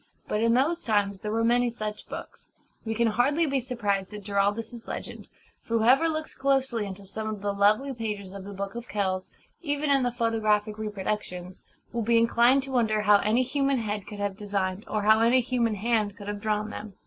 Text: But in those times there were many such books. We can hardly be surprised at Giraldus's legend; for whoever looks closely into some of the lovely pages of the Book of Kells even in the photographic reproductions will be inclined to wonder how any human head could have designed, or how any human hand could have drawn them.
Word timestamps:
But 0.27 0.41
in 0.41 0.55
those 0.55 0.81
times 0.81 1.19
there 1.21 1.31
were 1.31 1.43
many 1.43 1.69
such 1.69 2.07
books. 2.07 2.49
We 2.85 2.95
can 2.95 3.07
hardly 3.09 3.45
be 3.45 3.59
surprised 3.59 4.11
at 4.15 4.23
Giraldus's 4.23 4.87
legend; 4.87 5.27
for 5.61 5.77
whoever 5.77 6.09
looks 6.09 6.33
closely 6.33 6.87
into 6.87 7.05
some 7.05 7.29
of 7.29 7.43
the 7.43 7.53
lovely 7.53 7.93
pages 7.93 8.33
of 8.33 8.43
the 8.43 8.51
Book 8.53 8.73
of 8.73 8.87
Kells 8.87 9.29
even 9.61 9.91
in 9.91 10.01
the 10.01 10.11
photographic 10.11 10.79
reproductions 10.79 11.65
will 11.93 12.01
be 12.01 12.17
inclined 12.17 12.63
to 12.63 12.71
wonder 12.71 13.01
how 13.01 13.17
any 13.17 13.43
human 13.43 13.77
head 13.77 14.07
could 14.07 14.17
have 14.17 14.35
designed, 14.37 14.85
or 14.87 15.03
how 15.03 15.19
any 15.19 15.39
human 15.41 15.75
hand 15.75 16.17
could 16.17 16.27
have 16.27 16.41
drawn 16.41 16.71
them. 16.71 16.95